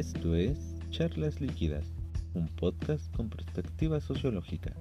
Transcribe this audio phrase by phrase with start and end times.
[0.00, 0.56] Esto es
[0.88, 1.84] Charlas Líquidas,
[2.32, 4.72] un podcast con perspectiva sociológica.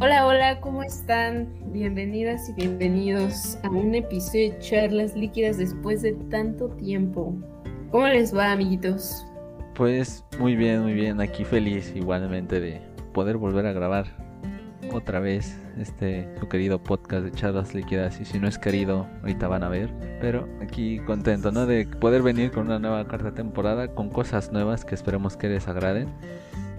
[0.00, 1.46] Hola, hola, ¿cómo están?
[1.72, 7.36] Bienvenidas y bienvenidos a un episodio de Charlas Líquidas después de tanto tiempo.
[7.92, 9.24] ¿Cómo les va, amiguitos?
[9.76, 12.80] Pues muy bien, muy bien, aquí feliz igualmente de
[13.14, 14.06] poder volver a grabar
[14.92, 19.48] otra vez este su querido podcast de charlas líquidas y si no es querido ahorita
[19.48, 19.92] van a ver.
[20.20, 24.84] Pero aquí contento no de poder venir con una nueva cuarta temporada con cosas nuevas
[24.84, 26.08] que esperemos que les agraden.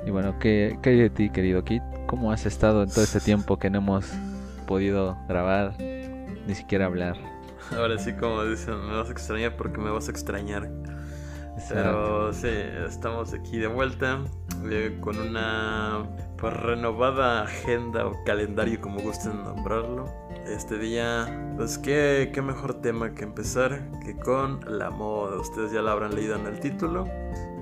[0.05, 3.19] Y bueno qué, qué hay de ti querido Kit cómo has estado en todo este
[3.19, 4.09] tiempo que no hemos
[4.65, 7.17] podido grabar ni siquiera hablar
[7.75, 10.69] ahora sí como dicen me vas a extrañar porque me vas a extrañar.
[11.69, 12.49] Pero sí,
[12.87, 14.19] estamos aquí de vuelta
[15.01, 16.05] con una
[16.37, 20.05] pues, renovada agenda o calendario, como gusten nombrarlo.
[20.45, 25.39] Este día, pues qué, qué mejor tema que empezar que con la moda.
[25.39, 27.05] Ustedes ya lo habrán leído en el título,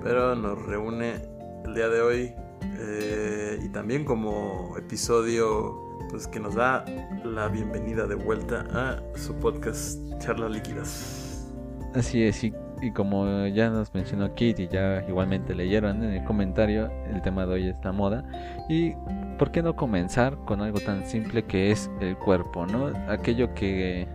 [0.02, 1.22] pero nos reúne
[1.64, 2.34] el día de hoy
[2.78, 6.84] eh, y también como episodio pues que nos da
[7.24, 11.46] la bienvenida de vuelta a su podcast Charlas Líquidas.
[11.94, 16.24] Así es, y y como ya nos mencionó Kit y ya igualmente leyeron en el
[16.24, 18.24] comentario, el tema de hoy es la moda.
[18.68, 18.92] Y
[19.38, 22.92] por qué no comenzar con algo tan simple que es el cuerpo, ¿no?
[23.08, 24.06] Aquello que,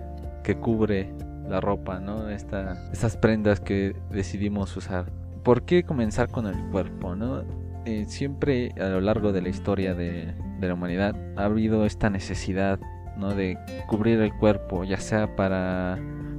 [0.44, 1.14] que cubre
[1.48, 2.30] la ropa, ¿no?
[2.30, 5.12] Esta, estas prendas que decidimos usar.
[5.44, 7.44] ¿Por qué comenzar con el cuerpo, ¿no?
[7.86, 12.12] Eh, siempre a lo largo de la historia de, de la humanidad ha habido esta
[12.12, 12.80] necesidad,
[13.18, 13.34] ¿no?
[13.34, 15.98] De cubrir el cuerpo, ya sea para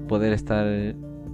[0.08, 0.66] poder estar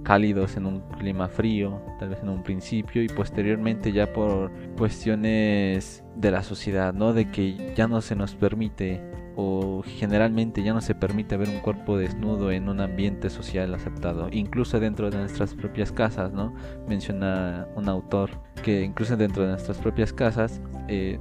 [0.03, 6.03] cálidos en un clima frío, tal vez en un principio y posteriormente ya por cuestiones
[6.15, 7.13] de la sociedad, ¿no?
[7.13, 9.01] De que ya no se nos permite
[9.35, 14.27] o generalmente ya no se permite ver un cuerpo desnudo en un ambiente social aceptado,
[14.31, 16.53] incluso dentro de nuestras propias casas, ¿no?
[16.87, 18.31] Menciona un autor
[18.63, 21.19] que incluso dentro de nuestras propias casas eh,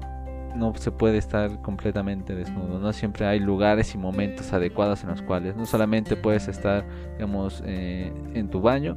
[0.55, 5.23] no se puede estar completamente desnudo, no siempre hay lugares y momentos adecuados en los
[5.23, 8.97] cuales no solamente puedes estar, digamos, eh, en tu baño,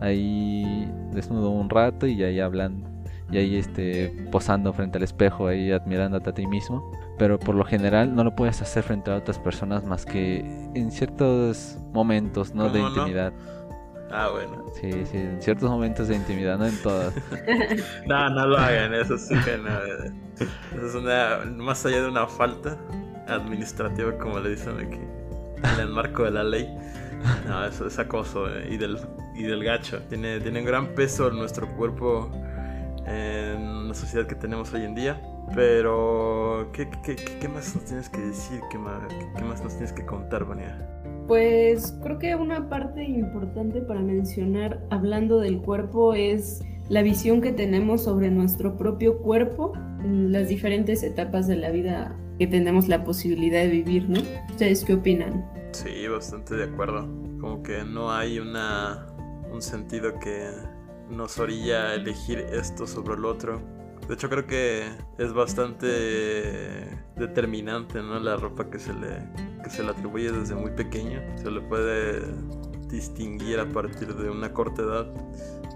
[0.00, 2.94] ahí desnudo un rato y ahí hablando
[3.30, 7.64] y ahí este posando frente al espejo, ahí admirándote a ti mismo, pero por lo
[7.64, 10.40] general no lo puedes hacer frente a otras personas más que
[10.74, 12.68] en ciertos momentos, ¿no?
[12.68, 13.32] De intimidad.
[14.10, 14.64] Ah, bueno.
[14.80, 17.14] Sí, sí, en ciertos momentos de intimidad, no en todas.
[18.06, 20.23] no, no lo hagan, eso sí que no.
[20.40, 22.76] Es una, más allá de una falta
[23.26, 25.00] administrativa, como le dicen aquí,
[25.74, 26.68] en el marco de la ley.
[27.46, 28.98] No, eso es acoso eh, y, del,
[29.34, 30.00] y del gacho.
[30.08, 32.30] Tiene, tiene un gran peso en nuestro cuerpo
[33.06, 35.20] en la sociedad que tenemos hoy en día.
[35.54, 38.60] Pero, ¿qué, qué, qué más nos tienes que decir?
[38.70, 39.00] ¿Qué más,
[39.36, 40.76] qué más nos tienes que contar, Vania?
[41.26, 47.52] Pues creo que una parte importante para mencionar hablando del cuerpo es la visión que
[47.52, 49.72] tenemos sobre nuestro propio cuerpo
[50.02, 54.20] en las diferentes etapas de la vida que tenemos la posibilidad de vivir, ¿no?
[54.50, 55.48] ¿Ustedes qué opinan?
[55.72, 57.08] Sí, bastante de acuerdo.
[57.40, 59.06] Como que no hay una
[59.52, 60.48] un sentido que
[61.10, 63.60] nos orilla a elegir esto sobre el otro
[64.08, 65.86] de hecho creo que es bastante
[67.16, 68.18] determinante, ¿no?
[68.20, 69.16] La ropa que se le,
[69.62, 71.20] que se le atribuye desde muy pequeño.
[71.36, 72.20] Se le puede
[72.88, 75.06] distinguir a partir de una corta edad.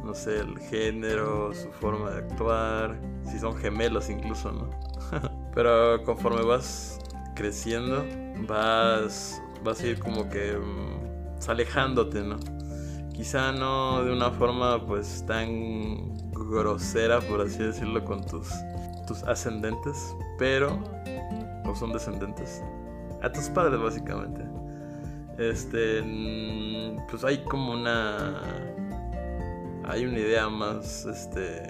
[0.08, 2.98] No sé, el género, su forma de actuar,
[3.30, 4.70] si son gemelos incluso, ¿no?
[5.54, 6.98] Pero conforme vas
[7.34, 8.06] creciendo,
[8.48, 12.36] vas, vas a ir como que mm, alejándote, ¿no?
[13.12, 18.48] Quizá no de una forma pues tan grosera, por así decirlo, con tus,
[19.06, 20.82] tus ascendentes, pero
[21.66, 22.62] no son descendentes.
[23.20, 24.42] A tus padres, básicamente.
[25.36, 28.40] Este, mm, pues hay como una,
[29.88, 31.62] hay una idea más, este,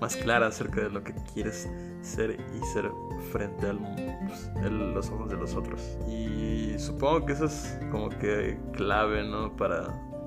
[0.00, 1.70] más clara acerca de lo que quieres
[2.02, 2.90] ser y ser
[3.30, 5.96] frente a pues, los ojos de los otros.
[6.08, 9.56] Y supongo que eso es como que clave, ¿no?
[9.56, 9.86] Para,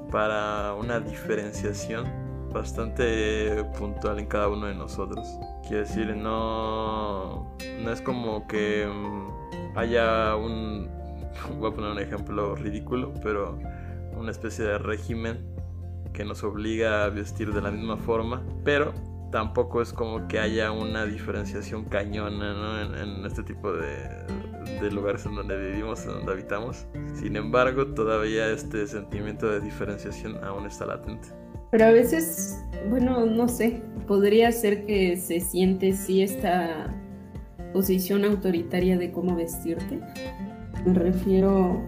[0.10, 2.06] para una diferenciación
[2.54, 5.28] bastante puntual en cada uno de nosotros.
[5.68, 10.90] Quiero decir, no, no es como que mm, haya un,
[11.60, 13.60] voy a poner un ejemplo ridículo, pero
[14.16, 15.53] una especie de régimen
[16.14, 18.94] que nos obliga a vestir de la misma forma, pero
[19.32, 23.98] tampoco es como que haya una diferenciación cañona en, este tipo de,
[24.80, 26.86] de, lugares en donde vivimos, en donde habitamos.
[27.16, 31.30] Sin embargo, todavía este sentimiento de diferenciación aún está latente.
[31.72, 36.94] Pero a veces, bueno, no sé, podría ser que se siente sí esta
[37.74, 40.00] posición autoritaria de cómo vestirte.
[40.86, 41.82] Me refiero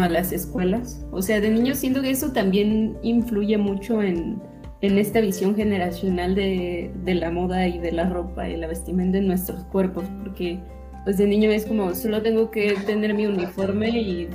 [0.00, 1.04] a las escuelas.
[1.10, 4.40] O sea, de niños siento que eso también influye mucho en,
[4.80, 9.18] en esta visión generacional de, de, la moda y de la ropa y la vestimenta
[9.18, 10.58] en nuestros cuerpos, porque
[11.04, 14.28] pues de niño es como solo tengo que tener mi uniforme y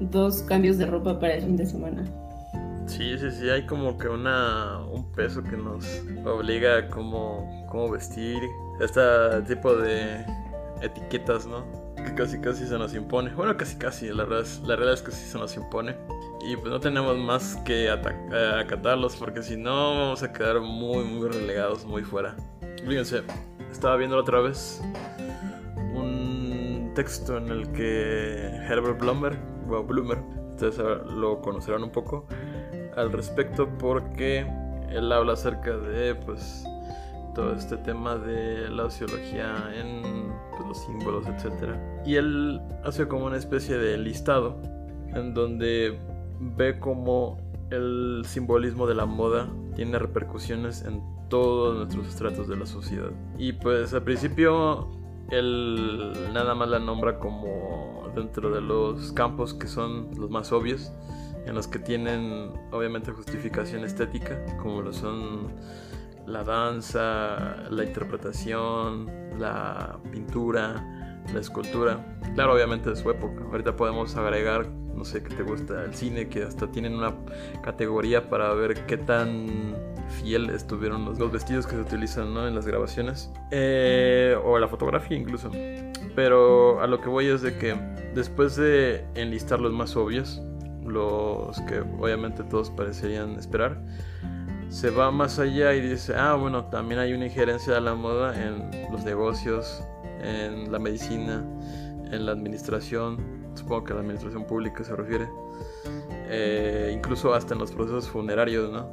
[0.00, 2.04] dos cambios de ropa para el fin de semana.
[2.86, 7.90] Sí, sí, sí, hay como que una, un peso que nos obliga a cómo, cómo
[7.90, 8.38] vestir,
[8.80, 9.02] este
[9.46, 10.24] tipo de
[10.80, 11.66] etiquetas, ¿no?
[12.08, 13.30] Que casi casi se nos impone.
[13.34, 15.94] Bueno, casi casi, la verdad es, la realidad es que sí se nos impone.
[16.48, 21.28] Y pues no tenemos más que acatarlos porque si no vamos a quedar muy, muy
[21.28, 22.34] relegados, muy fuera.
[22.86, 23.22] Fíjense,
[23.70, 24.80] estaba viendo otra vez
[25.94, 30.18] un texto en el que Herbert Blumber, bueno, Blumber,
[30.52, 32.26] ustedes lo conocerán un poco,
[32.96, 34.46] al respecto porque
[34.90, 36.64] él habla acerca de pues
[37.34, 41.76] todo este tema de la sociología en pues, los símbolos, etc.
[42.04, 44.60] Y él hace como una especie de listado
[45.14, 45.98] en donde
[46.40, 47.38] ve como
[47.70, 53.10] el simbolismo de la moda tiene repercusiones en todos nuestros estratos de la sociedad.
[53.38, 54.88] Y pues al principio
[55.30, 60.90] él nada más la nombra como dentro de los campos que son los más obvios
[61.46, 65.48] en los que tienen obviamente justificación estética, como lo son
[66.26, 72.18] la danza, la interpretación, la pintura, la escultura.
[72.34, 73.44] Claro, obviamente de su época.
[73.50, 77.14] Ahorita podemos agregar, no sé, qué te gusta el cine, que hasta tienen una
[77.62, 79.76] categoría para ver qué tan
[80.08, 83.30] fiel estuvieron los, vestidos que se utilizan en las grabaciones.
[83.50, 85.50] Eh, o la fotografía incluso.
[86.14, 87.74] Pero a lo que voy es de que
[88.14, 90.42] después de enlistar los más obvios,
[90.84, 93.80] los que obviamente todos parecerían esperar,
[94.70, 98.34] se va más allá y dice, ah, bueno, también hay una injerencia de la moda
[98.40, 99.82] en los negocios,
[100.20, 101.44] en la medicina,
[102.10, 103.18] en la administración,
[103.54, 105.28] supongo que la administración pública se refiere,
[106.28, 108.88] eh, incluso hasta en los procesos funerarios, ¿no?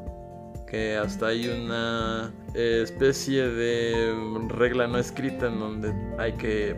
[0.65, 6.75] Que hasta hay una especie de regla no escrita en donde hay que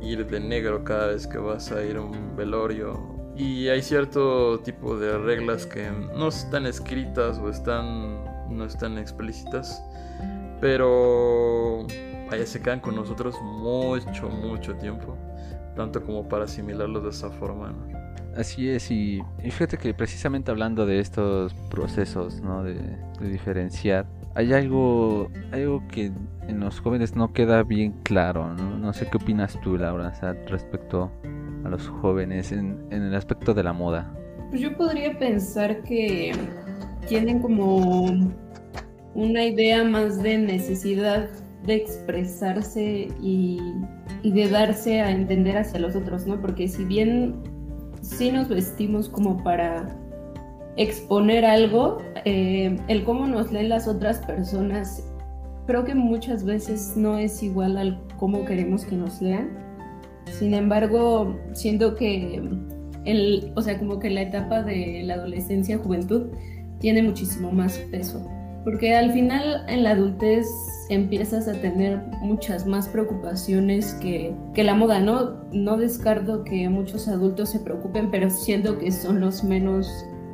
[0.00, 3.14] ir de negro cada vez que vas a ir a un velorio.
[3.36, 9.82] Y hay cierto tipo de reglas que no están escritas o están no están explícitas
[10.60, 11.86] pero
[12.30, 15.16] vaya se quedan con nosotros mucho mucho tiempo
[15.74, 17.74] tanto como para asimilarlos de esa forma
[18.36, 22.62] Así es, y, fíjate que precisamente hablando de estos procesos, ¿no?
[22.62, 24.04] De, de, diferenciar,
[24.34, 26.12] hay algo, algo que
[26.46, 28.76] en los jóvenes no queda bien claro, ¿no?
[28.76, 31.10] No sé qué opinas tú, Laura, o sea, respecto
[31.66, 34.12] a los jóvenes en, el aspecto de la moda?
[34.50, 36.32] Pues yo podría pensar que
[37.08, 38.06] tienen como
[39.14, 41.28] una idea más de necesidad
[41.64, 43.58] de expresarse y,
[44.22, 46.40] de darse a entender hacia los otros, ¿no?
[46.40, 47.36] Porque si bien
[48.02, 49.96] sí nos vestimos como para
[50.76, 55.08] exponer algo, eh, el cómo nos leen las otras personas,
[55.66, 59.50] creo que muchas veces no es igual al cómo queremos que nos lean.
[60.38, 62.42] Sin embargo, siento que
[63.04, 66.26] el, o sea, como que la etapa de la adolescencia, juventud,
[66.78, 68.26] tiene muchísimo más peso.
[68.64, 70.46] Porque al final en la adultez
[70.90, 74.98] empiezas a tener muchas más preocupaciones que, que la moda.
[75.00, 79.88] No, no descarto que muchos adultos se preocupen, pero siento que son los menos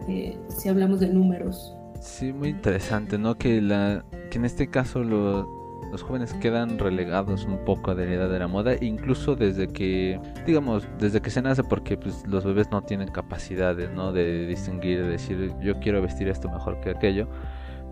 [0.09, 1.77] eh, si hablamos de números.
[2.01, 3.37] Sí, muy interesante, ¿no?
[3.37, 5.47] Que, la, que en este caso lo,
[5.93, 10.19] los jóvenes quedan relegados un poco de la edad de la moda, incluso desde que,
[10.47, 14.11] digamos, desde que se nace, porque pues, los bebés no tienen capacidades, ¿no?
[14.11, 17.29] De distinguir, de decir, yo quiero vestir esto mejor que aquello.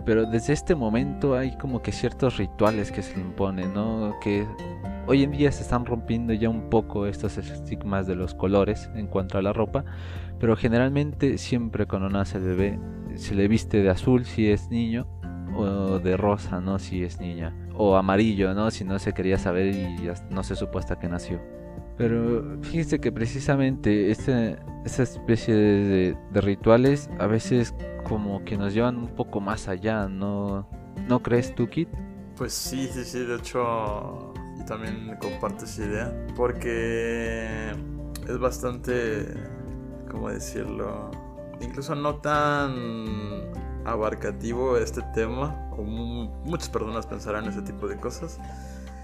[0.07, 4.17] Pero desde este momento hay como que ciertos rituales que se le imponen, ¿no?
[4.23, 4.47] Que
[5.07, 9.09] hoy en día se están rompiendo ya un poco estos estigmas de los colores en
[9.09, 9.85] cuanto a la ropa,
[10.39, 12.81] pero generalmente siempre cuando nace el bebé
[13.17, 15.07] se le viste de azul si es niño
[15.55, 16.79] o de rosa, ¿no?
[16.79, 18.71] Si es niña o amarillo, ¿no?
[18.71, 21.41] Si no se quería saber y no se supo hasta que nació.
[21.97, 28.99] Pero fíjense que precisamente este, esta especie de, rituales a veces como que nos llevan
[28.99, 30.69] un poco más allá, ¿no?
[31.09, 31.89] ¿No crees tú, Kit?
[32.37, 37.73] Pues sí, sí, sí, de hecho yo también comparto esa idea porque
[38.29, 39.27] es bastante,
[40.11, 41.11] ¿cómo decirlo?
[41.63, 43.53] Incluso no tan
[43.91, 48.39] abarcativo este tema, como muchas personas pensarán ese tipo de cosas,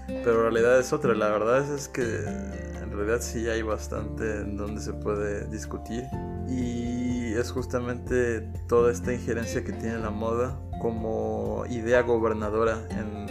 [0.07, 4.57] pero la realidad es otra, la verdad es, que en realidad sí hay bastante en
[4.57, 6.05] donde se puede discutir
[6.47, 13.27] y es justamente toda esta injerencia que tiene la moda como idea gobernadora en,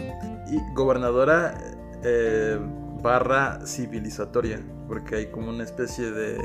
[0.53, 1.57] y gobernadora
[2.03, 2.59] eh,
[3.01, 6.37] barra civilizatoria, porque hay como una especie de,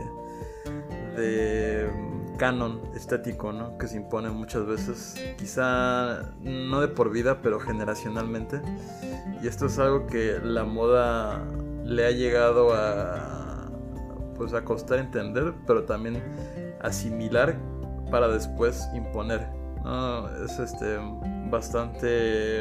[1.17, 3.79] de canon estético, ¿no?
[3.79, 8.61] Que se impone muchas veces, quizá no de por vida, pero generacionalmente.
[9.43, 11.45] Y esto es algo que la moda
[11.85, 13.71] le ha llegado a,
[14.37, 16.23] pues, a costar entender, pero también
[16.81, 17.57] asimilar
[18.11, 19.49] para después imponer.
[20.45, 20.99] Es este
[21.51, 22.61] bastante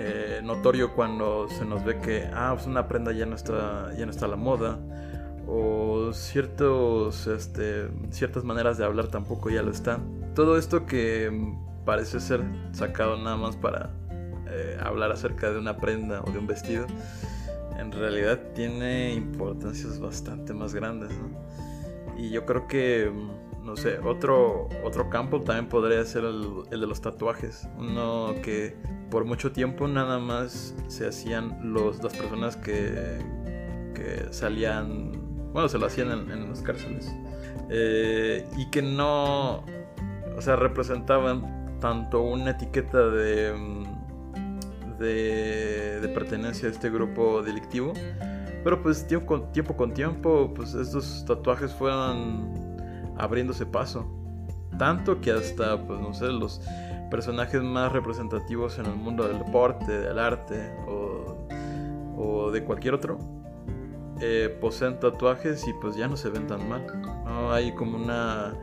[0.00, 4.06] eh, notorio cuando se nos ve que ah, pues una prenda ya no está, ya
[4.06, 4.78] no está la moda
[5.48, 10.32] o ciertos, este, ciertas maneras de hablar tampoco ya lo están.
[10.34, 13.90] Todo esto que parece ser sacado nada más para
[14.50, 16.86] eh, hablar acerca de una prenda o de un vestido,
[17.78, 21.10] en realidad tiene importancias bastante más grandes,
[22.18, 23.10] Y yo creo que,
[23.62, 27.66] no sé, otro, otro campo también podría ser el, de los tatuajes.
[27.78, 28.76] Uno que
[29.10, 33.18] por mucho tiempo nada más se hacían los, las personas que,
[33.94, 35.17] que salían
[35.58, 37.12] bueno, se lo hacían en, las cárceles.
[37.68, 39.64] Eh, y que no,
[40.36, 47.92] o sea, representaban tanto una etiqueta de, mm, de, pertenencia a este grupo delictivo,
[48.62, 52.76] pero pues tiempo con tiempo, con tiempo pues estos tatuajes fueron
[53.16, 54.06] abriéndose paso.
[54.78, 56.60] Tanto que hasta, pues no sé, los
[57.10, 63.18] personajes más representativos en el mundo del deporte, del arte o de cualquier otro,
[64.20, 66.86] eh, poseen tatuajes y pues ya no se ven tan mal.
[67.24, 67.52] ¿no?
[67.52, 68.54] Hay como una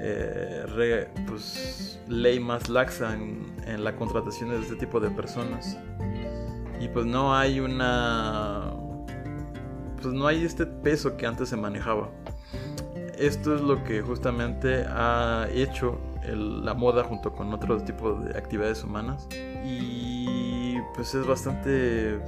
[0.00, 5.76] eh, pues, ley más laxa en, la contratación de este tipo de personas.
[6.80, 8.72] Y pues no hay una...
[10.00, 12.08] Pues no hay este peso que antes se manejaba.
[13.18, 15.98] Esto es lo que justamente ha hecho
[16.34, 19.26] la moda junto con otros tipos de actividades humanas.
[19.64, 22.20] Y pues es bastante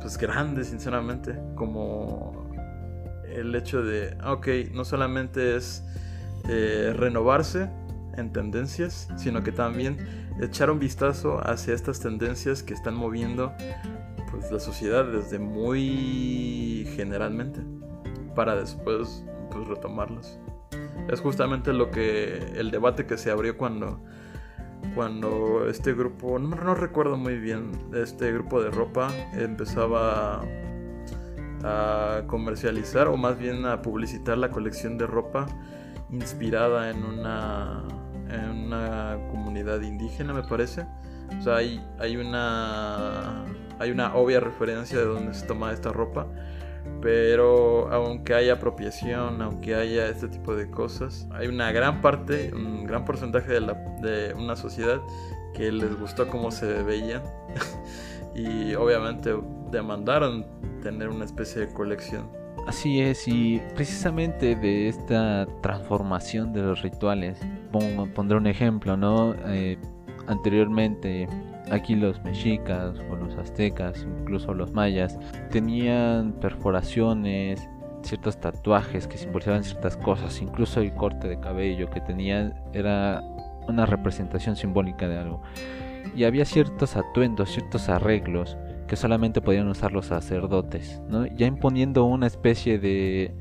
[0.00, 2.50] pues grande, sinceramente, como
[3.28, 5.84] el hecho de, ah, ok, no solamente es
[6.48, 7.68] eh, renovarse
[8.16, 9.98] en tendencias, sino que también
[10.40, 13.52] echar un vistazo hacia estas tendencias que están moviendo
[14.30, 17.60] pues, la sociedad desde muy generalmente,
[18.34, 20.38] para después pues, retomarlas.
[21.08, 24.00] Es justamente lo que el debate que se abrió cuando
[24.94, 30.42] cuando este grupo, no, recuerdo muy bien, este grupo de ropa empezaba
[31.62, 35.46] a comercializar o más bien a publicitar la colección de ropa
[36.10, 37.84] inspirada en una,
[38.30, 40.86] en una comunidad indígena, me parece.
[41.38, 43.44] O sea, hay, hay, una,
[43.78, 46.26] hay una obvia referencia de dónde se toma esta ropa
[47.00, 52.84] pero aunque haya apropiación, aunque haya este tipo de cosas, hay una gran parte, un
[52.86, 55.00] gran porcentaje de, la, de una sociedad
[55.54, 57.22] que les gustó cómo se veían
[58.34, 59.34] y obviamente
[59.70, 60.46] demandaron
[60.82, 62.28] tener una especie de colección.
[62.66, 67.38] Así es, y precisamente de esta transformación de los rituales,
[67.72, 69.34] pongo, pondré un ejemplo, ¿no?
[69.46, 69.78] Eh,
[70.26, 71.26] anteriormente
[71.70, 75.18] Aquí los mexicas o los aztecas, incluso los mayas,
[75.50, 77.68] tenían perforaciones,
[78.02, 83.22] ciertos tatuajes que simbolizaban ciertas cosas, incluso el corte de cabello que tenían era
[83.68, 85.42] una representación simbólica de algo.
[86.16, 88.56] Y había ciertos atuendos, ciertos arreglos
[88.88, 91.00] que solamente podían usar los sacerdotes,
[91.36, 93.32] ya imponiendo una especie de,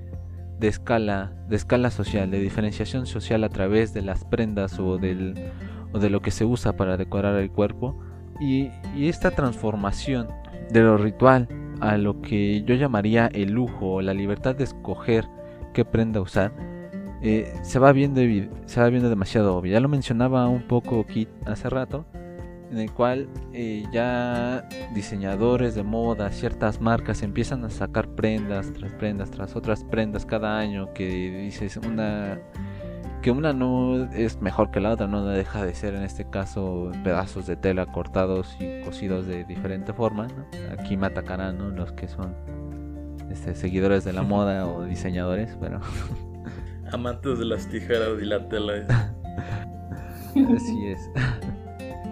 [0.60, 5.52] de escala, de escala social, de diferenciación social a través de las prendas o del
[5.92, 8.00] o de lo que se usa para decorar el cuerpo
[8.40, 10.28] y, esta transformación
[10.72, 11.48] de lo ritual
[11.80, 15.26] a lo que yo llamaría el lujo o la libertad de escoger
[15.74, 16.52] qué prenda usar,
[17.22, 18.22] eh, se, va viendo,
[18.66, 19.74] se va viendo demasiado obvio.
[19.74, 22.06] Ya lo mencionaba un poco Kit hace rato,
[22.72, 28.94] en el cual eh, ya diseñadores de moda, ciertas marcas empiezan a sacar prendas tras
[28.94, 31.08] prendas, tras otras prendas cada año, que
[31.44, 32.40] dices una
[33.22, 36.92] que una no es mejor que la otra, no deja de ser en este caso
[37.04, 40.28] pedazos de tela cortados y cosidos de diferente forma.
[40.78, 41.70] Aquí me atacarán ¿no?
[41.70, 42.36] los que son
[43.30, 45.80] este, seguidores de la moda o diseñadores, pero...
[46.92, 49.14] Amantes de las tijeras y la tela.
[50.56, 51.10] Así es.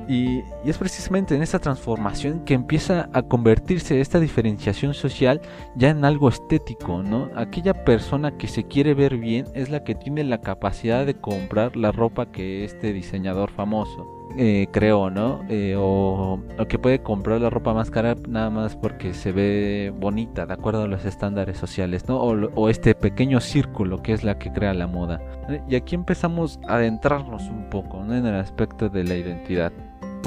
[0.07, 5.41] Y, es precisamente en esta transformación que empieza a convertirse esta diferenciación social
[5.75, 7.29] ya en algo estético, ¿no?
[7.35, 11.75] Aquella persona que se quiere ver bien es la que tiene la capacidad de comprar
[11.75, 15.41] la ropa que este diseñador famoso eh, creó, ¿no?
[15.49, 20.45] Eh, o, que puede comprar la ropa más cara nada más porque se ve bonita,
[20.45, 22.19] de acuerdo a los estándares sociales, ¿no?
[22.19, 25.21] O, este pequeño círculo que es la que crea la moda.
[25.67, 29.71] Y aquí empezamos a adentrarnos un poco en el aspecto de la identidad.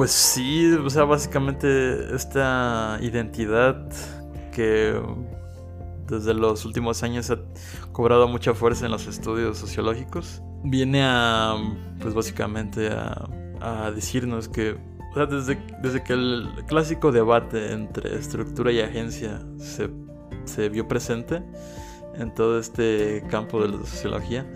[0.00, 3.86] Pues sí, o sea, básicamente esta identidad
[4.50, 4.98] que
[6.06, 7.38] desde los últimos años ha
[7.92, 10.40] cobrado mucha fuerza en los estudios sociológicos.
[10.64, 11.54] Viene a,
[12.00, 13.28] pues básicamente a,
[13.60, 14.78] a decirnos que,
[15.10, 19.90] o sea, desde, desde que el clásico debate entre estructura y agencia se,
[20.46, 21.42] se vio presente
[22.14, 24.50] en todo este campo de la sociología,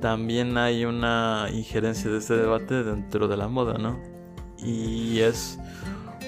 [0.00, 4.15] también hay una injerencia de este debate dentro de la moda, ¿no?
[4.58, 5.58] Y es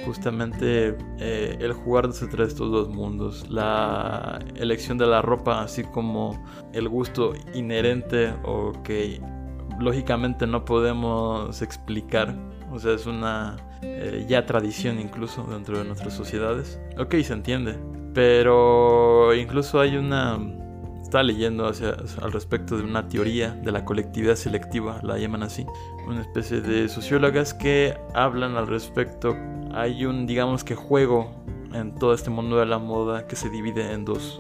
[0.05, 6.43] justamente eh, el jugar entre estos dos mundos, la elección de la ropa, así como
[6.73, 9.21] el gusto inherente o que
[9.79, 12.35] lógicamente no podemos explicar,
[12.73, 16.81] o sea, es una eh, ya tradición incluso dentro de nuestras sociedades.
[16.99, 17.79] Ok, se entiende,
[18.15, 20.39] pero incluso hay una
[21.09, 25.65] estaba leyendo hacia, al respecto de una teoría de la colectividad selectiva, la llaman así,
[26.07, 29.35] una especie de sociólogas que hablan al respecto.
[29.73, 31.35] Hay un, digamos que juego
[31.73, 34.39] en todo este mundo de la moda que se divide en dos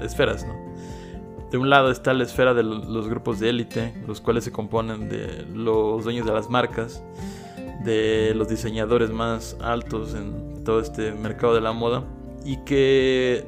[0.00, 0.54] esferas, ¿no?
[1.50, 5.08] De un lado está la esfera de los grupos de élite, los cuales se componen
[5.08, 7.02] de los dueños de las marcas,
[7.84, 12.04] de los diseñadores más altos en todo este mercado de la moda
[12.44, 13.44] y que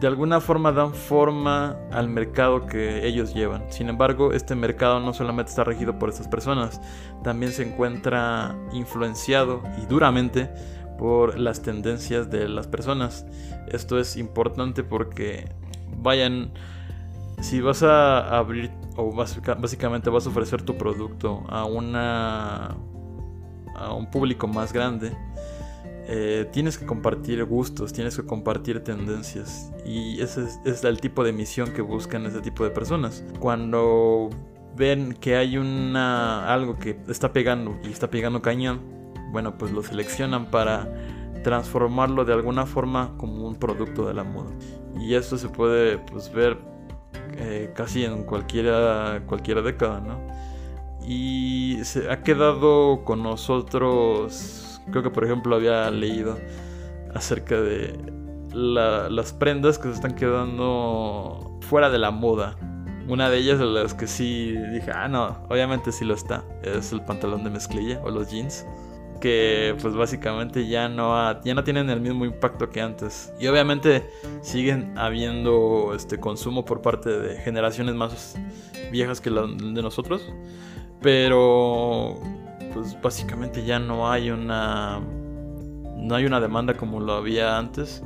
[0.00, 3.64] de alguna forma dan forma al mercado que ellos llevan.
[3.70, 6.80] Sin embargo, este mercado no solamente está regido por estas personas,
[7.22, 10.50] también se encuentra influenciado y duramente
[10.98, 13.26] por las tendencias de las personas.
[13.68, 15.48] Esto es importante porque
[15.98, 16.52] vayan,
[17.40, 22.76] si vas a abrir o básicamente vas a ofrecer tu producto a una
[23.76, 25.16] a un público más grande,
[26.06, 29.72] eh, tienes que compartir gustos, tienes que compartir tendencias.
[29.86, 33.24] Y ese es, el tipo de misión que buscan ese tipo de personas.
[33.38, 34.28] Cuando
[34.76, 38.80] ven que hay una algo que está pegando y está pegando cañón,
[39.32, 40.92] bueno, pues lo seleccionan para
[41.42, 44.50] transformarlo de alguna forma como un producto de la moda.
[45.00, 46.58] Y esto se puede pues, ver
[47.38, 50.20] eh, casi en cualquiera, cualquiera década, ¿no?
[51.06, 56.38] Y se ha quedado con nosotros Creo que por ejemplo había leído
[57.14, 57.98] acerca de
[58.54, 62.56] las prendas que se están quedando fuera de la moda.
[63.08, 66.44] Una de ellas de las que sí dije, ah, no, obviamente sí lo está.
[66.62, 68.66] Es el pantalón de mezclilla o los jeans.
[69.20, 73.32] Que pues básicamente ya no, ya no tienen el mismo impacto que antes.
[73.38, 74.08] Y obviamente
[74.42, 78.36] siguen habiendo este consumo por parte de generaciones más
[78.90, 80.22] viejas que la de nosotros.
[81.00, 82.20] Pero
[82.74, 85.00] pues básicamente ya no hay una
[85.96, 88.02] no hay una demanda como lo había antes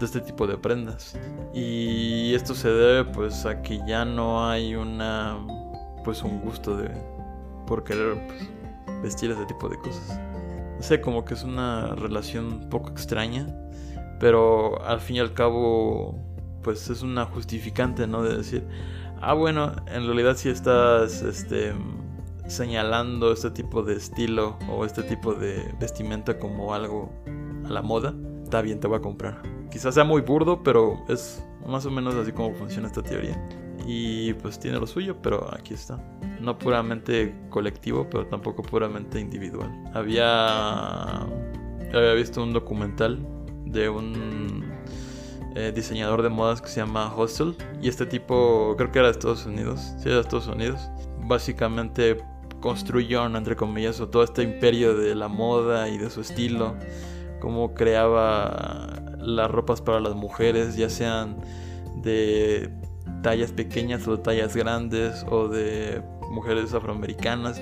[0.00, 1.16] de este tipo de prendas.
[1.54, 5.38] Y esto se debe pues a que ya no hay una
[6.04, 6.90] pues un gusto de
[7.66, 8.50] por querer pues,
[9.02, 10.20] vestir ese tipo de cosas.
[10.76, 13.46] No sé como que es una relación un poco extraña
[14.18, 16.18] pero al fin y al cabo
[16.62, 18.66] pues es una justificante no de decir
[19.20, 21.74] ah bueno en realidad si estás este
[22.48, 27.12] señalando este tipo de estilo o este tipo de vestimenta como algo
[27.64, 29.42] a la moda, está bien, te voy a comprar.
[29.70, 33.36] Quizás sea muy burdo, pero es más o menos así como funciona esta teoría.
[33.86, 35.98] Y pues tiene lo suyo, pero aquí está.
[36.40, 39.70] No puramente colectivo, pero tampoco puramente individual.
[39.94, 43.24] Había, había visto un documental
[43.64, 44.64] de un
[45.54, 47.54] eh, diseñador de modas que se llama Hustle.
[47.80, 49.80] Y este tipo, creo que era de Estados Unidos.
[49.98, 50.88] Sí, era de Estados Unidos.
[51.24, 52.18] Básicamente
[52.60, 56.74] construyó, entre comillas, todo este imperio de la moda y de su estilo,
[57.40, 61.36] cómo creaba las ropas para las mujeres, ya sean
[61.96, 62.70] de
[63.22, 67.60] tallas pequeñas o de tallas grandes o de mujeres afroamericanas.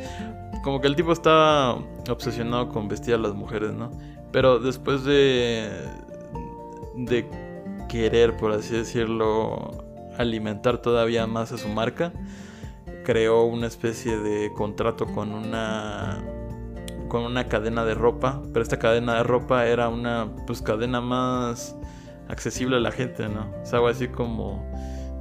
[0.63, 1.79] Como que el tipo estaba
[2.09, 3.91] obsesionado con vestir a las mujeres, ¿no?
[4.33, 5.71] Pero después de
[6.97, 7.29] de
[7.89, 9.85] querer, por así decirlo,
[10.19, 12.13] alimentar todavía más a su marca,
[13.05, 16.25] creó una especie de contrato con una
[17.09, 21.77] con una cadena de ropa, pero esta cadena de ropa era una pues cadena más
[22.29, 23.47] accesible a la gente, ¿no?
[23.63, 24.67] Es algo así como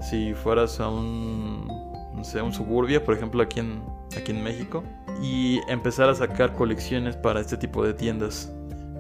[0.02, 1.68] si fueras a un
[2.16, 3.84] no sé, un suburbia, por ejemplo, aquí en
[4.18, 4.84] aquí en México
[5.22, 8.52] y empezar a sacar colecciones para este tipo de tiendas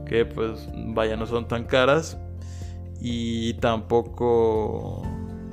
[0.06, 2.18] que pues vaya no son tan caras
[3.00, 5.02] y tampoco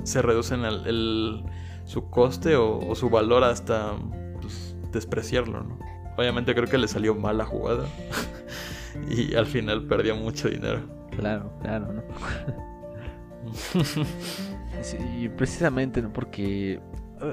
[0.03, 1.43] se reducen el
[1.91, 3.95] su coste o, su valor hasta
[4.39, 5.77] pues, despreciarlo, ¿no?
[6.17, 7.85] Obviamente creo que le salió mal la jugada
[9.09, 10.79] y al final perdió mucho dinero.
[11.17, 12.01] Claro, claro, ¿no?
[14.81, 16.13] sí, precisamente, ¿no?
[16.13, 16.79] Porque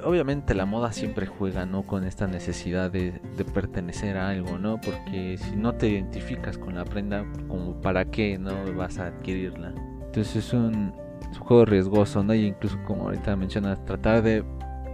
[0.05, 1.85] obviamente la moda siempre juega, ¿no?
[1.85, 4.81] Con esta necesidad de, de, pertenecer a algo, ¿no?
[4.81, 9.73] Porque si no te identificas con la prenda, como para qué no vas a adquirirla.
[10.07, 10.93] Entonces es un,
[11.31, 12.35] es un juego riesgoso, ¿no?
[12.35, 14.45] Y incluso como ahorita mencionas, tratar de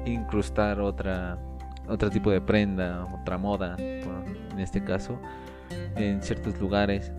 [0.06, 1.38] incrustar otra
[1.88, 5.18] otro tipo de prenda, otra moda, en este caso,
[5.96, 7.12] en ciertos lugares.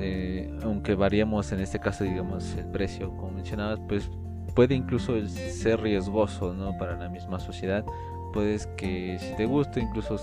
[0.00, 4.10] Eh, aunque variemos en este caso, digamos, el precio, como mencionabas, pues
[4.54, 6.76] puede incluso ser riesgoso, ¿no?
[6.78, 7.84] Para la misma sociedad.
[8.32, 10.16] Puedes que si te gusta, incluso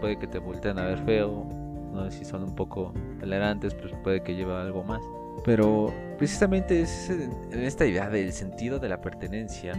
[0.00, 1.48] puede que te volteen a ver feo,
[1.92, 2.10] ¿no?
[2.10, 5.02] Si son un poco tolerantes, pues puede que lleve algo más.
[5.44, 9.74] Pero precisamente es en esta idea del sentido de la pertenencia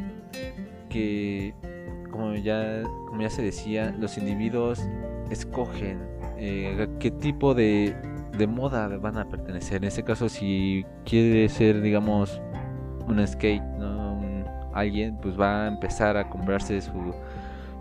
[0.90, 1.54] que
[2.12, 4.82] como ya, como ya se decía, los individuos
[5.30, 6.00] escogen
[6.38, 7.96] eh, qué tipo de,
[8.38, 9.78] de, moda van a pertenecer.
[9.78, 12.42] En este caso, si quiere ser, digamos,
[13.08, 14.08] un skate, ¿no?
[14.78, 17.16] alguien pues va a empezar a comprarse sus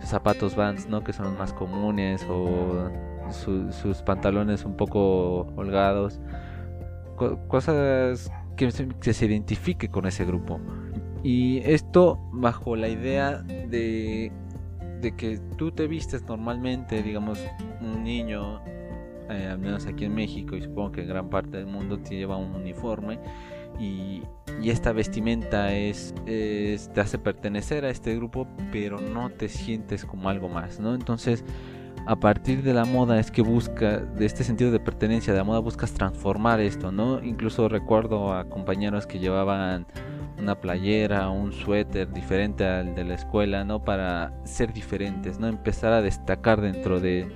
[0.01, 1.03] zapatos Vans, ¿no?
[1.05, 2.90] Que son los más comunes o
[3.31, 6.21] sus pantalones un poco holgados.
[7.49, 8.71] cosas que
[9.12, 10.61] se identifique con ese grupo.
[11.23, 14.31] Y esto bajo la idea de,
[15.16, 17.45] que tú te vistes normalmente, digamos,
[17.81, 18.61] un niño,
[19.29, 22.14] eh, al menos aquí en México y supongo que en gran parte del mundo te
[22.16, 23.19] lleva un uniforme
[23.81, 24.23] y,
[24.62, 30.49] esta vestimenta es, te hace pertenecer a este grupo, pero no te sientes como algo
[30.49, 30.95] más, ¿no?
[30.95, 31.45] Entonces,
[32.07, 35.45] a partir de la moda es que busca, de este sentido de pertenencia de la
[35.45, 37.23] moda, buscas transformar esto, ¿no?
[37.23, 39.87] Incluso recuerdo a compañeros que llevaban
[40.38, 43.83] una playera, un suéter diferente al de la escuela, ¿no?
[43.83, 45.49] Para ser diferentes, ¿no?
[45.49, 47.29] Empezar a destacar dentro de,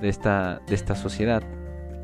[0.00, 1.42] esta, de esta sociedad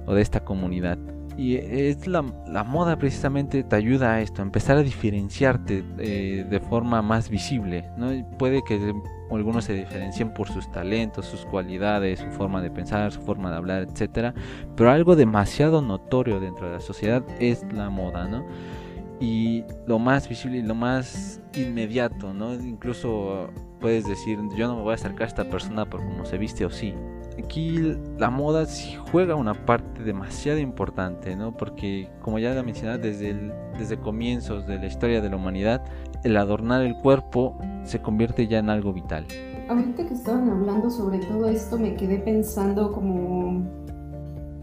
[0.07, 0.99] o de esta comunidad.
[1.37, 7.03] Y es la, moda precisamente te ayuda a esto, empezar a diferenciarte eh, de forma
[7.03, 7.85] más visible.
[7.97, 8.11] ¿no?
[8.39, 8.95] Puede que
[9.31, 13.57] algunos se diferencien por sus talentos, sus cualidades, su forma de pensar, su forma de
[13.57, 14.35] hablar, etc.
[14.77, 18.45] Pero algo demasiado notorio dentro de la sociedad es la moda, ¿no?
[19.21, 22.55] y lo más visible y lo más inmediato, ¿no?
[22.55, 23.49] Incluso
[23.81, 26.65] puedes decir, yo no me voy a acercar a esta persona por cómo se viste
[26.65, 26.95] o sí.
[27.39, 31.57] Aquí la moda sí juega una parte demasiado importante, ¿no?
[31.57, 33.35] Porque como ya lo mencionaba desde,
[33.79, 35.83] desde comienzos de la historia de la humanidad,
[36.23, 39.27] el adornar el cuerpo se convierte ya en algo vital.
[39.69, 43.65] Ahorita que estaban hablando sobre todo esto me quedé pensando como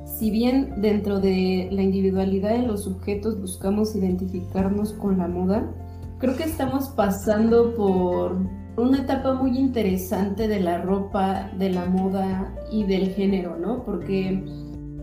[0.06, 5.68] si bien dentro de la individualidad de los sujetos buscamos identificarnos con la moda,
[6.20, 8.38] creo que estamos pasando por
[8.78, 13.84] una etapa muy interesante de la ropa, de la moda y del género, ¿no?
[13.84, 14.44] Porque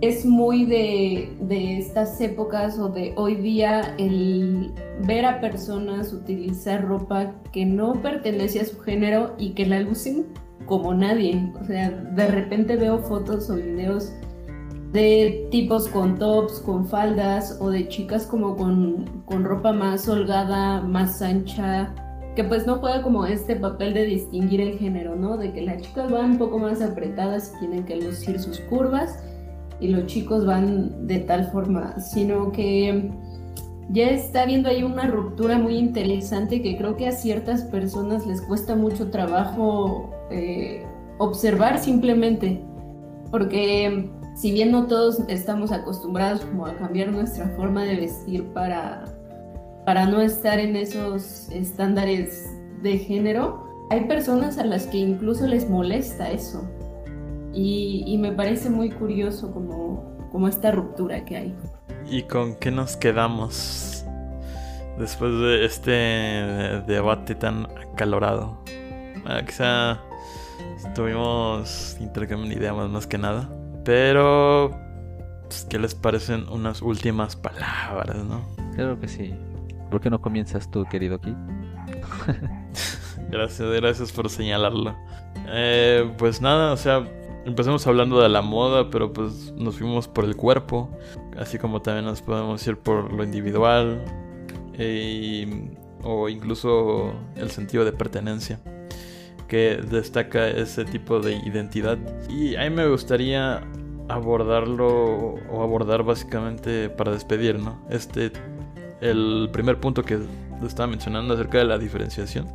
[0.01, 4.73] es muy de, de, estas épocas o de hoy día el
[5.07, 10.27] ver a personas utilizar ropa que no pertenece a su género y que la lucen
[10.67, 11.53] como nadie.
[11.61, 14.13] O sea, de repente veo fotos o videos
[14.93, 21.21] de tipos con tops, con faldas o de chicas como con, ropa más holgada, más
[21.21, 21.95] ancha,
[22.39, 25.37] que pues no juega como este papel de distinguir el género, ¿no?
[25.37, 29.19] De que las chicas van un poco más apretadas y tienen que lucir sus curvas
[29.81, 33.11] y los chicos van de tal forma, sino que
[33.91, 38.41] ya está habiendo ahí una ruptura muy interesante que creo que a ciertas personas les
[38.41, 40.87] cuesta mucho trabajo eh,
[41.19, 42.63] observar simplemente,
[43.33, 49.07] porque si bien no todos estamos acostumbrados como a cambiar nuestra forma de vestir para,
[49.89, 52.47] para no estar en esos estándares
[52.83, 56.63] de género, hay personas a las que incluso les molesta eso.
[57.55, 61.57] Y, me parece muy curioso como, como esta ruptura que hay.
[62.07, 64.05] ¿Y con qué nos quedamos
[64.99, 65.91] después de este
[66.87, 68.63] debate tan acalorado?
[69.25, 70.03] Ah, quizá
[70.95, 73.49] tuvimos intercambio de ideas más que nada.
[73.87, 74.71] Pero,
[75.45, 78.47] pues, ¿qué les parecen unas últimas palabras, no?
[78.75, 79.35] Claro que sí.
[79.91, 81.37] ¿Por qué no comienzas tú, querido Kit?
[83.31, 84.95] gracias, gracias por señalarlo.
[85.49, 87.07] Eh, pues nada, o sea,
[87.47, 90.91] empezamos hablando de la moda, pero pues nos fuimos por el cuerpo,
[91.39, 94.05] así como también nos podemos ir por lo individual
[94.75, 98.61] eh, o incluso el sentido de pertenencia
[99.49, 101.99] que destaca ese tipo de identidad.
[102.29, 103.63] Y a mí me gustaría
[104.09, 107.81] abordarlo o abordar básicamente para despedir, ¿no?
[107.91, 108.31] Este,
[109.01, 110.19] el primer punto que
[110.67, 112.47] estaba mencionando acerca de la diferenciación.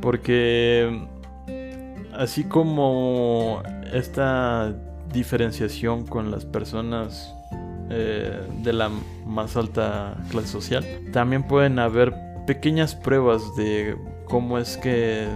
[0.00, 1.06] Porque
[2.12, 4.74] así como esta
[5.12, 7.34] diferenciación con las personas
[7.90, 8.90] eh, de la
[9.26, 12.14] más alta clase social, también pueden haber
[12.46, 15.28] pequeñas pruebas de cómo es que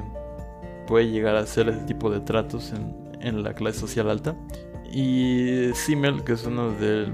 [0.86, 4.34] puede llegar a hacer ese tipo de tratos en, en la clase social alta.
[4.90, 7.12] Y Simmel, que es uno de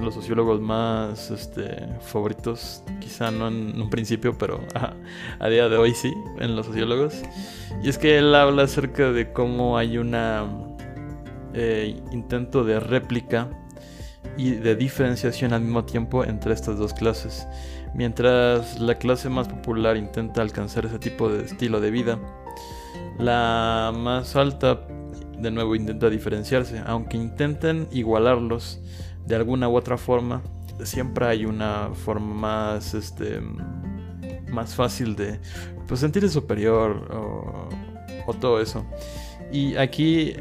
[0.00, 4.60] los sociólogos más este, favoritos, quizá no en un principio, pero
[5.38, 7.22] a, día de hoy sí, en los sociólogos.
[7.82, 10.46] Y es que él habla acerca de cómo hay una
[11.54, 13.48] eh, intento de réplica
[14.36, 17.46] y de diferenciación al mismo tiempo entre estas dos clases.
[17.94, 22.18] Mientras la clase más popular intenta alcanzar ese tipo de estilo de vida,
[23.18, 24.80] la más alta
[25.38, 28.80] de nuevo intenta diferenciarse, aunque intenten igualarlos
[29.30, 30.42] de alguna u otra forma,
[30.82, 33.40] siempre hay una forma más este
[34.50, 35.38] más fácil de
[35.86, 37.68] pues, sentirse superior o,
[38.40, 38.86] todo eso.
[39.50, 40.34] Y aquí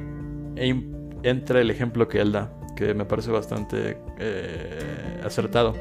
[1.24, 5.74] entra el ejemplo que él da, que me parece bastante eh, acertado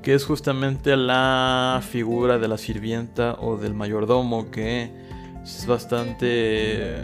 [0.00, 4.90] que es justamente la figura de la sirvienta o del mayordomo que
[5.42, 6.96] es bastante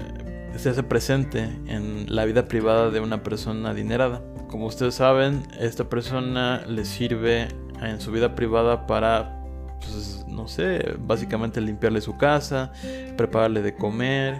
[0.57, 4.23] se hace presente en la vida privada de una persona adinerada.
[4.49, 7.49] Como ustedes saben, esta persona le sirve
[7.83, 9.43] en su vida privada para,
[9.81, 12.73] pues, no sé, básicamente limpiarle su casa,
[13.17, 14.39] prepararle de comer,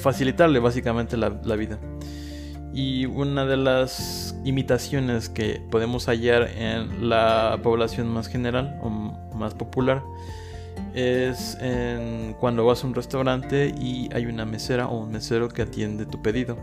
[0.00, 1.78] facilitarle básicamente la, la vida.
[2.72, 8.90] Y una de las imitaciones que podemos hallar en la población más general o
[9.34, 10.02] más popular
[10.94, 15.62] es en cuando vas a un restaurante y hay una mesera o un mesero que
[15.62, 16.56] atiende tu pedido.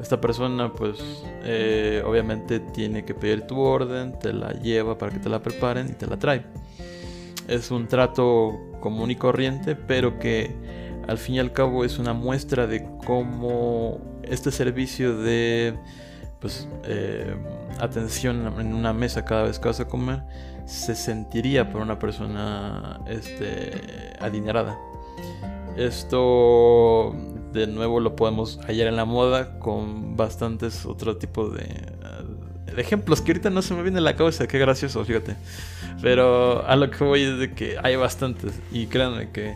[0.00, 0.98] Esta persona pues
[1.44, 5.88] eh, obviamente tiene que pedir tu orden, te la lleva para que te la preparen
[5.88, 6.44] y te la trae.
[7.48, 10.54] Es un trato común y corriente, pero que
[11.06, 15.74] al fin y al cabo es una muestra de cómo este servicio de
[16.40, 17.34] pues, eh,
[17.78, 20.22] atención en una mesa cada vez que vas a comer
[20.66, 23.72] se sentiría por una persona este,
[24.20, 24.78] adinerada.
[25.76, 27.12] Esto
[27.52, 31.66] de nuevo lo podemos hallar en la moda con bastantes otro tipo de,
[32.74, 35.36] de ejemplos que ahorita no se me viene la cabeza, qué gracioso, fíjate.
[36.02, 39.54] Pero a lo que voy es de que hay bastantes y créanme que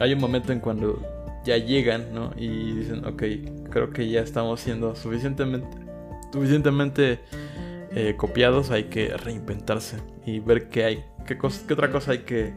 [0.00, 1.00] hay un momento en cuando
[1.44, 2.32] ya llegan, ¿no?
[2.36, 3.22] Y dicen, ok,
[3.70, 5.68] creo que ya estamos siendo suficientemente,
[6.32, 7.20] suficientemente
[7.94, 9.96] eh, copiados, hay que reinventarse
[10.26, 12.52] y ver qué hay, qué, qué otra cosa hay que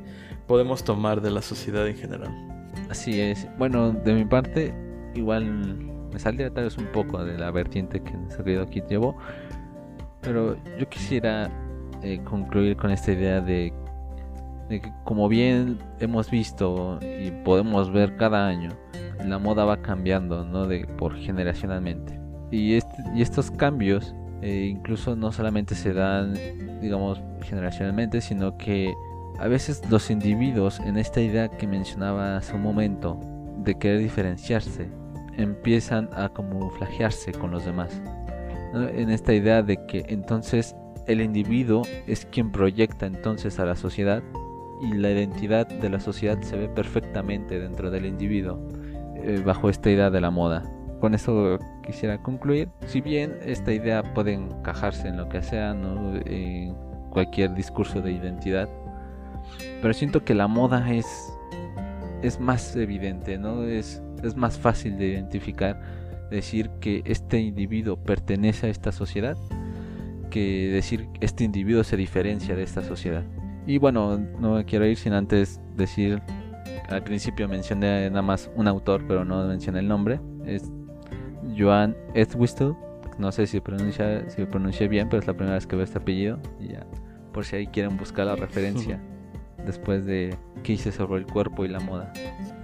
[0.46, 2.51] podemos tomar de la sociedad en general.
[2.92, 3.48] Así es.
[3.58, 4.74] Bueno, de mi parte,
[5.16, 5.46] igual
[6.12, 9.16] me saldría tal vez un poco de la vertiente que nuestro querido Kit llevó,
[10.20, 11.50] pero yo quisiera
[12.04, 13.74] eh, concluir con esta idea de
[15.06, 18.72] como bien hemos visto y podemos ver cada año,
[19.26, 20.68] la moda va cambiando, ¿no?
[20.68, 22.20] De, por generacionalmente.
[22.52, 26.34] Y, este, y estos cambios eh, incluso no solamente se dan,
[26.82, 28.94] digamos, generacionalmente, sino que
[29.42, 33.20] a veces los individuos en esta idea que mencionaba hace un momento
[33.58, 34.88] de querer diferenciarse,
[35.36, 38.00] empiezan a camuflajearse con los demás.
[38.76, 40.76] En esta idea de que entonces
[41.08, 44.22] el individuo es quien proyecta entonces a la sociedad
[44.84, 48.60] y la identidad de la sociedad se ve perfectamente dentro del individuo
[49.16, 50.64] eh, bajo esta idea de la moda.
[51.00, 52.70] Con eso quisiera concluir.
[52.86, 56.76] Si bien esta idea puede encajarse en lo que sea, en
[57.10, 58.70] cualquier discurso de identidad,
[59.82, 61.34] pero siento que la moda es,
[62.22, 63.64] es más evidente, ¿no?
[63.64, 65.82] es, es más fácil de identificar
[66.30, 69.38] decir que este individuo pertenece a esta sociedad
[70.30, 73.24] que decir que este individuo se diferencia de esta sociedad.
[73.68, 76.22] Y bueno, no me quiero ir sin antes decir,
[76.90, 80.20] al principio mencioné nada más un autor, pero no mencioné el nombre.
[80.46, 80.72] Es
[81.58, 82.74] Joan Edwistel.
[83.20, 86.00] No sé si pronuncia, si pronuncié bien, pero es la primera vez que veo este
[86.00, 86.40] apellido.
[86.60, 86.88] Y ya,
[87.34, 89.00] por si ahí quieren buscar la referencia
[89.66, 92.12] después de qué hice sobre el cuerpo y la moda.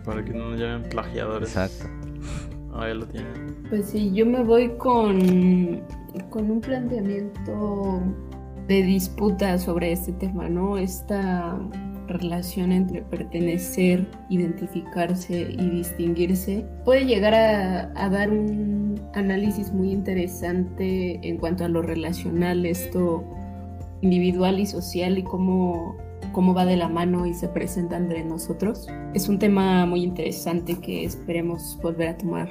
[0.06, 1.50] Para que no nos llamen plagiadores.
[1.50, 1.88] Exacto.
[2.74, 3.56] Ahí lo tienen.
[3.70, 5.82] Pues sí, yo me voy con,
[6.30, 8.02] con un planteamiento
[8.68, 10.78] de disputa sobre este tema, ¿no?
[10.78, 11.58] Esta
[12.08, 21.38] relación entre pertenecer, identificarse y distinguirse puede llegar a, dar un análisis muy interesante en
[21.38, 23.24] cuanto a lo relacional, esto
[24.02, 25.98] individual y social y cómo,
[26.38, 28.86] cómo va de la mano y se presenta entre nosotros.
[29.16, 32.48] Es un tema muy interesante que esperemos volver a tomar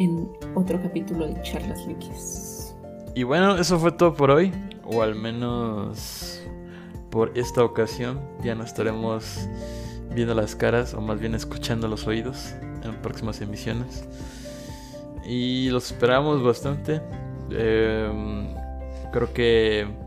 [0.00, 2.76] en otro capítulo de Charlas Líquidas.
[3.14, 4.50] Y bueno, eso fue todo por hoy
[4.82, 6.42] o al menos
[7.08, 9.48] por esta ocasión ya no estaremos
[10.12, 14.04] viendo las caras o más bien escuchando los oídos en próximas emisiones
[15.24, 17.00] y los esperamos bastante
[17.52, 18.48] em,
[19.12, 20.05] creo que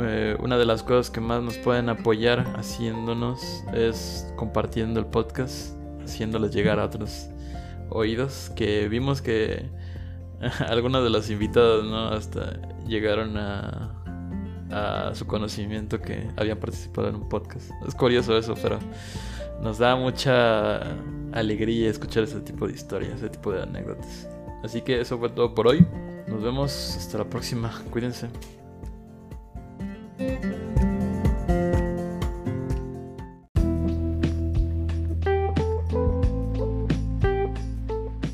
[0.00, 5.74] eh, una de las cosas que más nos pueden apoyar haciéndonos es compartiendo el podcast
[6.02, 7.28] haciéndoles llegar a otros
[7.90, 9.66] oídos que vimos que
[10.68, 13.94] algunos de los invitados no hasta llegaron a
[15.14, 17.70] su conocimiento que habían participado en un podcast.
[17.86, 18.78] Es curioso eso, pero
[19.62, 20.82] nos da mucha
[21.32, 24.28] alegría escuchar ese tipo de historias, ese tipo de anécdotas.
[24.62, 25.86] Así que eso fue todo por hoy.
[26.26, 27.72] Nos vemos hasta la próxima.
[27.90, 28.28] Cuídense.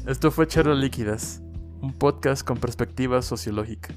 [0.07, 1.42] Esto fue Charlas Líquidas,
[1.83, 3.94] un podcast con perspectiva sociológica.